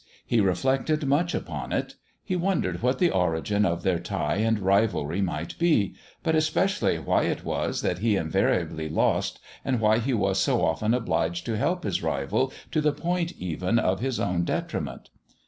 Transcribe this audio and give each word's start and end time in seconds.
He 0.25 0.41
reflected 0.41 1.05
much 1.05 1.35
upon 1.35 1.71
it; 1.71 1.93
he 2.23 2.35
wondered 2.35 2.81
what 2.81 2.97
the 2.97 3.11
origin 3.11 3.67
of 3.67 3.83
their 3.83 3.99
tie 3.99 4.37
and 4.37 4.57
rivalry 4.57 5.21
might 5.21 5.55
be, 5.59 5.93
but 6.23 6.33
especially 6.33 6.97
why 6.97 7.25
it 7.25 7.45
was 7.45 7.83
that 7.83 7.99
he 7.99 8.15
invariably 8.15 8.89
lost, 8.89 9.39
and 9.63 9.79
why 9.79 9.99
he 9.99 10.15
was 10.15 10.39
so 10.39 10.65
often 10.65 10.95
obliged 10.95 11.45
to 11.45 11.55
help 11.55 11.83
his 11.83 12.01
rival 12.01 12.51
to 12.71 12.81
the 12.81 12.93
point 12.93 13.33
even 13.33 13.77
of 13.77 13.99
his 13.99 14.19
own 14.19 14.43
detriment. 14.43 15.11